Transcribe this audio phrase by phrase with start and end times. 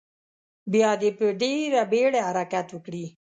[0.71, 3.05] بیا دې په ډیره بیړه حرکت وکړي.